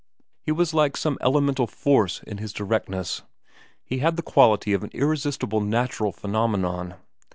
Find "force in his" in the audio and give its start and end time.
1.67-2.53